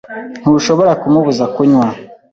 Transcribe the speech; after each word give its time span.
Ntushobora 0.41 0.91
kumubuza 1.01 1.45
kunywa. 1.53 1.87